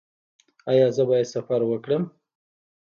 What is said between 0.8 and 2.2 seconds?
زه باید سفر وکړم؟